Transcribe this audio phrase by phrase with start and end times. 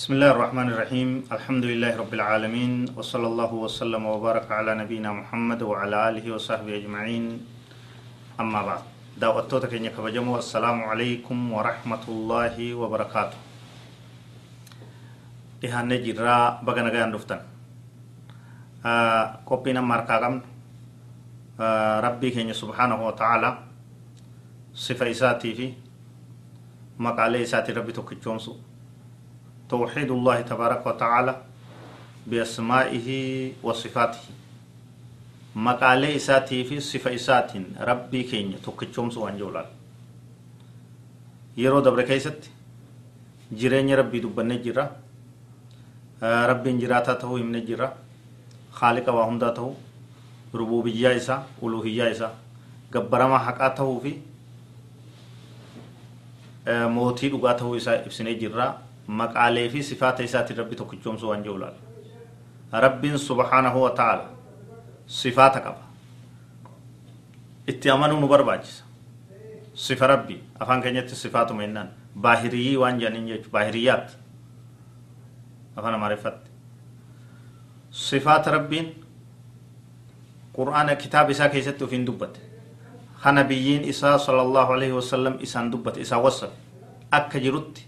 [0.00, 5.60] بسم الله الرحمن الرحيم الحمد لله رب العالمين وصلى الله وسلم وبارك على نبينا محمد
[5.60, 7.24] وعلى آله وصحبه أجمعين
[8.40, 8.82] أما بعد
[9.20, 13.38] دعوتك إنك بجمو السلام عليكم ورحمة الله وبركاته
[15.68, 17.40] إهانة جرا بغنا غيان دفتن
[18.80, 20.40] آه قبنا مركاقم
[21.60, 23.50] آه ربي كيني سبحانه وتعالى
[24.72, 25.66] صفة إساتي في
[26.96, 28.16] مقالة إساتي ربي توكي
[29.70, 31.34] توحيد الله تبارك وتعالى
[32.26, 33.08] بأسمائه
[33.62, 34.24] وصفاته.
[35.54, 37.52] مقالي إساتي في صفة إسات.
[37.80, 38.58] ربي كينيا.
[38.58, 39.66] توكتشوم سوان جولال.
[41.56, 42.50] يرو دبر كيست.
[43.54, 44.90] جيرين ربي دبن جرا
[46.22, 47.94] ربي جراتا تهو من جرا
[48.72, 49.74] خالق وهم تهو
[50.54, 52.34] ربوبية إسا ألوهية إسا.
[52.94, 54.12] قبرما حقا تهو في.
[56.68, 62.80] موتي دقا تهو إسا إبسني جرا maqaalee fi sifaata isaatiin rabbi tokkichoomsu waan jiru laala
[62.84, 64.26] rabbiin subhaanahu wa ta'ala
[65.06, 65.82] sifaata qaba
[67.66, 68.84] itti amanuu nu barbaachisa
[69.74, 71.88] sifa rabbi afaan keenyatti sifaatuma jennaan
[72.20, 74.16] baahiriyyii waan jedhaniin jechuudha baahiriyyaat
[75.76, 76.50] afaan amaariffatti
[77.90, 78.88] sifaata rabbiin
[80.56, 82.40] qur'aana kitaaba isaa keessatti ofiin dubbate
[83.22, 86.54] kana biyyiin isaa sallallahu alaihi wasallam isaan dubbate isaa wasafe
[87.10, 87.86] akka jirutti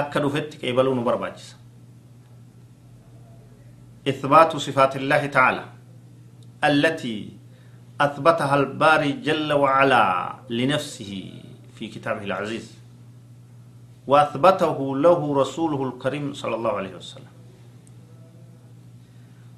[0.00, 1.56] akka dhufetti qeebaluu nu barbaachisa.
[4.08, 5.64] إثبات صفات الله تعالى
[6.64, 7.18] التي
[8.00, 10.04] أثبتها الباري جل وعلا
[10.50, 11.12] لنفسه
[11.74, 12.66] في كتابه العزيز
[14.06, 17.32] وأثبته له رسوله الكريم صلى الله عليه وسلم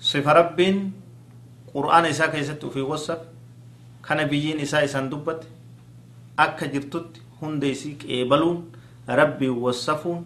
[0.00, 0.58] صفة رب
[1.74, 3.20] قرآن إساء كيست في وصف
[4.08, 5.42] كنبيين إساء إسان دبت
[6.38, 8.72] أكا جرتت هنديسيك إيبالون
[9.08, 10.24] rabbii wassafuun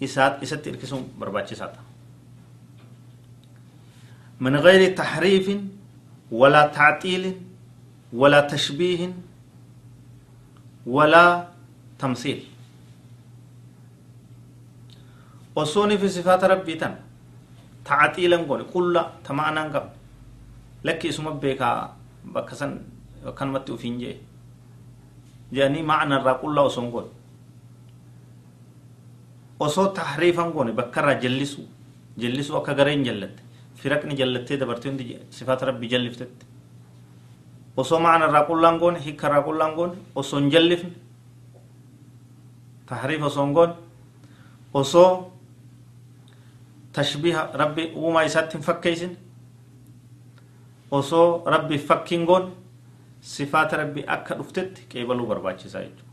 [0.00, 1.92] isatti irkisuun barbaachisaadha
[4.42, 5.46] من غير تحريف
[6.34, 7.38] ولا تعطيل
[8.10, 9.14] ولا تشبيه
[10.86, 11.46] ولا
[11.94, 12.42] تمثيل.
[15.54, 16.98] وصوني في صفات ربي تن.
[17.86, 19.94] تعطيلا قول كل تمانا قبل.
[20.84, 21.70] لك اسم بيكا
[22.34, 22.70] بكسن
[23.38, 24.16] كان متو فينجي
[25.54, 27.06] يعني معنى الرا كل وصون قول
[29.64, 31.62] osoo tahriifan goone bakkarraa jallisu
[32.22, 33.42] jallisu akka gareen jallatte
[33.80, 35.04] firaqni jallattee dabartee hundi
[35.36, 36.46] sifaata rabbii jalliftetti
[37.82, 40.92] osoo macna irraa qullaan goone hikka irraa qullaan goone osoo hin jallifne
[42.86, 43.74] tahriif osoo hin goone
[44.80, 45.10] osoo
[46.92, 49.12] tashbiha rabbi uumaa isaatti hin fakkeeysin
[50.90, 52.50] osoo rabbi fakkiin goone
[53.34, 56.10] sifaata rabbi akka dhuftetti qeebaluu barbaachisaa jechuudha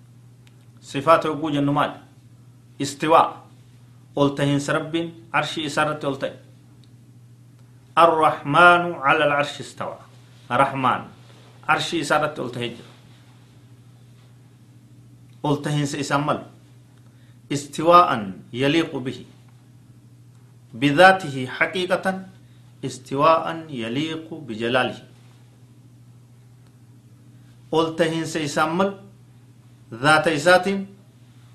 [0.91, 1.93] sifaata yogguu jennu maali
[2.81, 3.27] استواء.
[4.15, 4.93] قلتهن سرب
[5.33, 6.35] عرش إسارة قلتهن.
[7.97, 9.99] الرحمن على العرش استوى.
[10.51, 11.01] رحمن.
[11.69, 12.75] عرش إسارة قلتهن.
[15.43, 16.39] قلتهن سيسمل.
[17.51, 19.25] استواء يليق به.
[20.73, 22.25] بذاته حقيقة.
[22.85, 24.99] استواء يليق بجلاله.
[27.71, 28.89] قلتهن سيسمل.
[29.93, 30.67] ذات ذات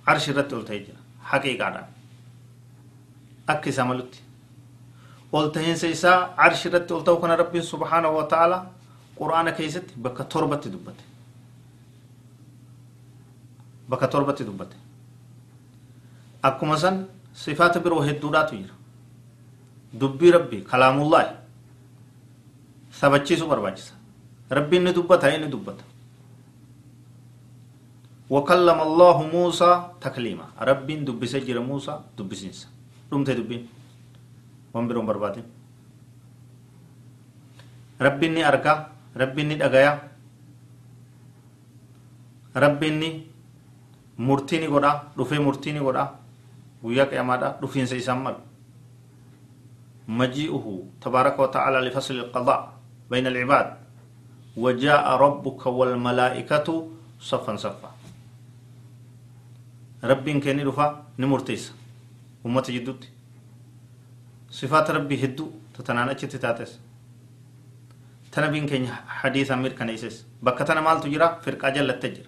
[0.06, 0.94] عرش رت قلتهن.
[1.31, 1.87] Haqiiqaadhaan
[3.47, 4.21] akka isaa malutti
[5.33, 8.59] ol tahiinsa isaa carshi irratti ol ta'u kana rabbiin subhaanahu wa ta'ala
[9.19, 11.05] qur'aana keessatti bakka torbatti dubbate
[13.89, 14.77] bakka torbatti dubbate
[16.43, 17.07] akkuma san
[17.45, 18.75] sifaata biroo hedduudhaatu jira
[20.01, 21.35] dubbii rabbii kalaamullaahi
[23.01, 23.95] sabachiisuu barbaachisa
[24.51, 25.85] rabbiin ni dubbata inni dubbata
[28.31, 29.71] وكلم الله موسى
[30.01, 30.47] تكليما.
[30.61, 32.69] رب دب سجر موسى دب سنسا
[33.12, 33.62] رمت دبين.
[34.75, 35.47] وانبرون برباتين
[38.03, 38.75] رب إني أركا.
[39.15, 39.93] رب إني أغايا
[42.57, 43.11] رب إني
[44.19, 46.05] مرتيني قدا رفي مرتيني قدا
[46.83, 48.37] ويا قيامادا رفين سيسمال
[50.11, 50.67] مجيئه
[51.00, 52.61] تبارك وتعالى لفصل القضاء
[53.11, 53.69] بين العباد.
[54.59, 56.69] وجاء ربك والملائكة
[57.20, 57.94] صفا صفا.
[60.05, 61.73] ربين كيني رفا نمرتيس
[62.47, 63.09] أمتي جدوت
[64.51, 66.79] صفات ربي هدو تتنانا چتي تاتيس
[68.33, 72.27] تنبين كيني حديث أمير كنيسيس بكتنا مال تجرا فرقا جل التجر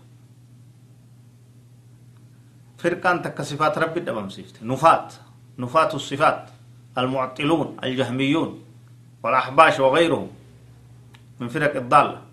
[2.79, 5.15] فرقان تك صفات ربي دبام سيفت نفات
[5.59, 6.51] نفات الصفات
[6.99, 8.65] المعطلون الجهميون
[9.23, 10.29] والأحباش وغيرهم
[11.41, 12.26] من فرق الضاله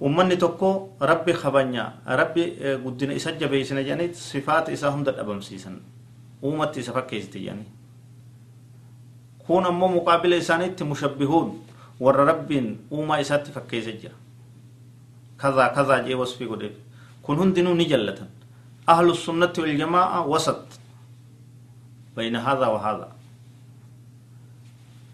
[0.00, 2.42] ummanni tokko rabbi kabanya rabbi
[2.84, 5.80] guddina isa jabeessina jedhaniit sifaata isaa hunda dhabamsiisan
[6.42, 7.70] uumatti isa fakkeessite jedhanii
[9.46, 11.50] kun ammoo muqaabila isaaniitti mushabbihuun
[12.00, 14.14] warra rabbiin uumaa isaatti fakkeessa jira
[15.36, 16.74] kazaa kazaa jee wasfii godheef
[17.22, 18.28] kun hundinuu ni jallatan
[18.86, 20.78] ahlu sunnatti waljamaa wasat
[22.16, 23.08] bayna haadha wa haadha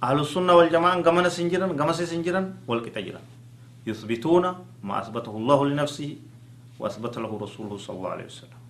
[0.00, 3.22] ahlu sunna waljamaa gamana sin jiran gamasi sin jiran walqixa jiran
[3.86, 4.44] يثبتون
[4.82, 6.16] ما أثبته الله لنفسه
[6.78, 8.60] وأثبت له رسوله صلى الله عليه وسلم.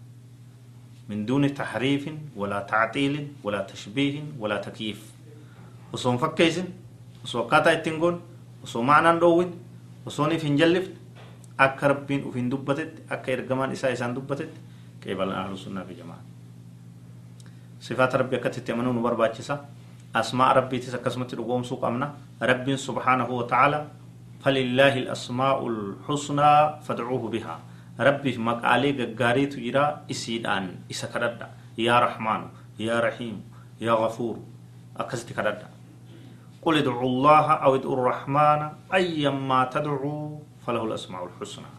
[1.08, 5.00] من دون تحريف ولا تعطيل ولا تشبيه ولا تكييف.
[5.92, 6.64] وصوم فكيسن
[7.24, 8.20] وصو قاتا اتنقون
[8.64, 9.52] وصو معنى دوين
[10.06, 10.92] وصوني فين جلفت
[11.60, 14.48] أكا ربين وفين دبتت أكا إرقمان إساء إسان دبتت
[15.04, 16.20] كيبال أهل السنة في جماعة.
[17.80, 19.68] صفات ربي أكا تتمنون برباتشسا
[20.16, 23.86] أسماء ربي تسكسمت رقوم سوق أمنا رب سبحانه وتعالى
[24.42, 27.56] فلله الأسماء الحسنى فادعوه بها.
[28.00, 30.90] ربي مقالي غاري تجرا إسيدان.
[30.90, 32.50] إسا كردا يا رحمن.
[32.82, 33.42] يا رحيم.
[33.80, 34.36] يا غفور.
[34.98, 35.68] أكست كردا
[36.62, 38.60] قل ادعوا الله أو ادعوا الرحمن
[38.94, 41.72] أيما تدعوا فله الأسماء الحسنى.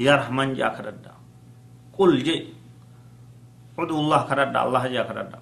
[0.00, 1.14] يا رحمن جاء كردا
[1.98, 2.52] قل جي
[3.78, 5.40] ادعوا الله كردا الله جاء كردا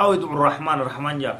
[0.00, 0.76] أو ادعوا الرحمن.
[0.82, 1.34] الرحمن جاء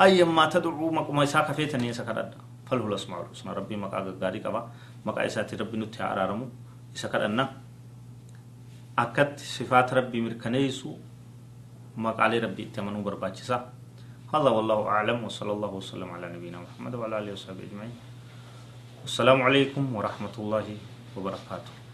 [0.00, 4.68] كردا أيما تدعوا مقوم إساء كفيتني إسا كردا فله الأسماء الحسنى ربي مقا غاري قبا
[5.06, 6.48] مقا إساتي ربي نتي عرارمو
[6.96, 7.44] إسا كرنا
[8.98, 10.96] أكت صفات ربي مركنيسو
[11.96, 13.72] مقالي ربي تمنو برباچسا
[14.34, 15.24] هذا والله أعلم.
[15.24, 17.94] وصلى الله وسلم على نبينا محمد وعلى آله وصحبه أجمعين.
[19.04, 20.66] السلام عليكم ورحمة الله
[21.16, 21.85] وبركاته.